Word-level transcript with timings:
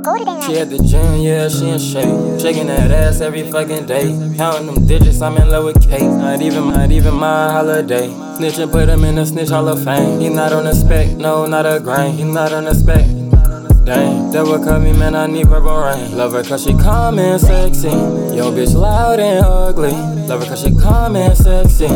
She 0.00 0.56
at 0.56 0.70
the 0.70 0.78
gym, 0.78 1.20
yeah, 1.20 1.48
she 1.48 1.68
in 1.68 1.78
shape. 1.78 2.40
Shaking 2.40 2.68
that 2.68 2.90
ass 2.90 3.20
every 3.20 3.50
fucking 3.50 3.84
day. 3.84 4.08
Counting 4.34 4.66
them 4.66 4.86
digits, 4.86 5.20
I'm 5.20 5.36
in 5.36 5.50
love 5.50 5.64
with 5.64 5.82
Kate. 5.82 6.00
Not 6.00 6.40
even, 6.40 6.70
not 6.70 6.90
even 6.90 7.14
my 7.14 7.52
holiday. 7.52 8.08
Snitch 8.36 8.58
and 8.58 8.72
put 8.72 8.88
him 8.88 9.04
in 9.04 9.16
the 9.16 9.26
snitch 9.26 9.50
hall 9.50 9.68
of 9.68 9.84
fame. 9.84 10.18
He 10.20 10.30
not 10.30 10.54
on 10.54 10.64
the 10.64 10.72
spec, 10.74 11.10
no, 11.18 11.44
not 11.44 11.66
a 11.66 11.80
grain. 11.80 12.14
He 12.14 12.24
not 12.24 12.50
on 12.52 12.64
the 12.64 12.74
spec. 12.74 13.04
Dang, 13.84 14.30
that 14.30 14.62
cut 14.64 14.80
me, 14.80 14.94
man. 14.94 15.14
I 15.14 15.26
need 15.26 15.48
purple 15.48 15.76
rain. 15.76 16.16
Love 16.16 16.32
her 16.32 16.44
cause 16.44 16.64
she 16.64 16.72
calm 16.72 17.18
and 17.18 17.38
sexy. 17.38 17.88
Yo, 17.88 18.50
bitch, 18.52 18.74
loud 18.74 19.20
and 19.20 19.44
ugly. 19.44 19.92
Love 19.92 20.40
her 20.40 20.46
cause 20.46 20.62
she 20.62 20.74
calm 20.74 21.14
and 21.16 21.36
sexy. 21.36 21.88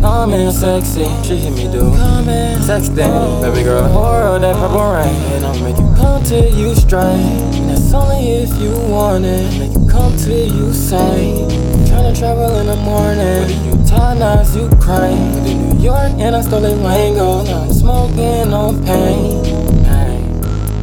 Calm 0.00 0.32
and 0.34 0.54
sexy. 0.54 1.06
She 1.26 1.36
hit 1.36 1.52
me 1.52 1.64
do 1.72 1.80
calm 1.80 2.28
and 2.28 2.62
sexting. 2.62 3.42
Baby 3.42 3.64
girl, 3.64 3.88
horror 3.88 4.38
that 4.38 4.54
purple 4.54 4.92
rain. 4.92 5.42
And 5.42 5.64
make 5.64 5.76
you 5.76 5.87
come 6.08 6.22
till 6.24 6.48
you 6.58 6.74
straight. 6.74 7.52
And 7.58 7.70
that's 7.70 7.92
only 7.92 8.42
if 8.42 8.50
you 8.60 8.72
want 8.90 9.24
it. 9.24 9.46
Make 9.58 9.74
you 9.74 9.86
come 9.88 10.16
till 10.16 10.46
you 10.56 10.72
say. 10.72 11.44
Tryna 11.88 12.18
travel 12.18 12.56
in 12.60 12.66
the 12.66 12.76
morning. 12.76 13.44
The 13.50 13.56
Utah 13.68 14.14
nights 14.14 14.56
you 14.56 14.68
cry. 14.80 15.12
New 15.44 15.78
York 15.78 16.12
and 16.24 16.34
I 16.34 16.40
stole 16.40 16.64
a 16.64 16.72
Lango. 16.86 17.44
Now 17.44 17.62
I'm 17.62 17.72
smoking 17.72 18.52
on 18.52 18.82
pain. 18.84 19.44
pain. 19.84 20.24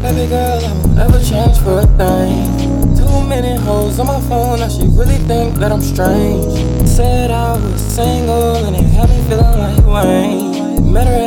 Baby 0.04 0.30
girl, 0.30 0.60
I 0.64 0.74
will 0.78 0.94
never 1.02 1.20
change 1.24 1.58
for 1.64 1.80
a 1.80 1.88
thing. 2.00 2.96
Too 2.96 3.18
many 3.28 3.56
hoes 3.66 4.00
on 4.00 4.08
my 4.08 4.22
phone, 4.30 4.60
now 4.60 4.70
she 4.70 4.84
really 5.00 5.18
think 5.30 5.56
that 5.56 5.72
I'm 5.72 5.82
strange. 5.82 6.46
Said 6.88 7.32
I 7.32 7.54
was 7.54 7.82
single 7.82 8.58
and 8.66 8.76
it 8.76 8.88
had 8.96 9.10
me 9.10 9.20
feeling 9.28 9.58
like 9.64 9.86
Wayne. 9.86 10.94
Met 10.94 11.08
her 11.08 11.25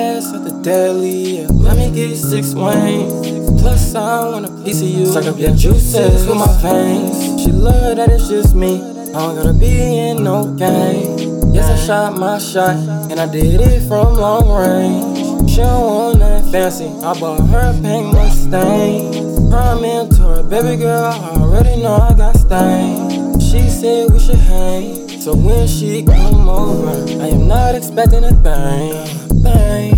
ass 0.69 0.77
at 0.77 0.93
the 0.93 0.93
deli, 0.93 1.39
yeah. 1.39 1.47
let 1.51 1.77
me 1.77 1.91
get 1.91 2.17
six 2.17 2.55
wings. 2.55 3.61
Plus, 3.61 3.95
I 3.95 4.31
want 4.31 4.47
a 4.47 4.65
piece 4.65 4.81
of 4.83 4.89
you. 4.89 5.07
Suck 5.07 5.25
up 5.25 5.39
your 5.39 5.55
juices 5.55 6.27
with 6.27 6.37
my 6.37 6.63
veins. 6.63 7.43
She 7.43 7.51
love 7.53 7.97
that 7.97 8.11
it's 8.11 8.29
just 8.29 8.55
me. 8.55 8.81
I 8.81 9.13
don't 9.13 9.37
gotta 9.37 9.53
be 9.53 9.99
in 9.99 10.25
no 10.25 10.55
game. 10.55 11.53
Yes, 11.53 11.69
I 11.69 11.87
shot 11.87 12.19
my 12.19 12.39
shot, 12.39 12.77
and 13.11 13.19
I 13.19 13.31
did 13.31 13.61
it 13.61 13.89
from 13.89 14.15
long 14.15 14.49
range. 14.49 15.51
She 15.51 15.57
don't 15.57 15.81
want 15.83 16.19
nothing 16.19 16.53
fancy. 16.53 16.87
I 16.87 17.19
bought 17.19 17.41
her 17.49 17.71
a 17.71 17.83
pink 17.83 18.13
Mustang. 18.13 19.51
Her 19.51 19.81
mentor, 19.81 20.43
baby 20.43 20.77
girl, 20.77 21.05
I 21.07 21.41
already 21.41 21.83
know 21.83 21.95
I 21.95 22.15
got 22.15 22.37
stains. 22.37 23.43
She 23.43 23.69
said 23.71 24.13
we 24.13 24.19
should 24.19 24.37
hang. 24.37 25.09
So 25.21 25.35
when 25.35 25.67
she 25.67 26.05
come 26.05 26.49
over, 26.49 26.91
I 27.23 27.29
am 27.29 27.49
not 27.49 27.75
expecting 27.75 28.25
a 28.25 28.31
thing, 28.31 29.43
thing, 29.43 29.98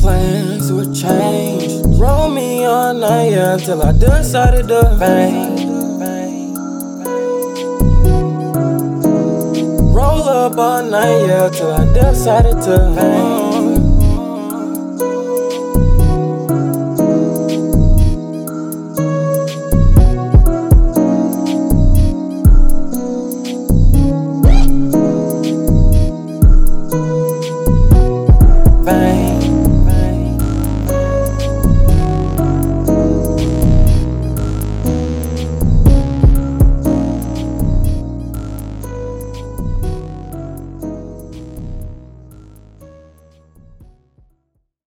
Plans 0.00 0.72
would 0.72 0.92
change. 0.92 1.86
Roll 2.00 2.28
me 2.30 2.64
all 2.64 2.94
night, 2.94 3.30
yeah, 3.30 3.56
till 3.58 3.80
I 3.80 3.92
decided 3.92 4.66
to 4.66 4.96
bang. 4.98 5.54
Roll 9.94 10.28
up 10.28 10.58
all 10.58 10.82
night, 10.82 11.26
yeah, 11.28 11.48
till 11.48 11.72
I 11.72 11.84
decided 11.94 12.60
to 12.62 12.76
bang. 12.96 13.45